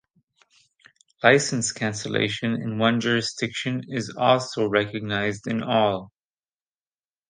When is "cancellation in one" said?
1.73-2.99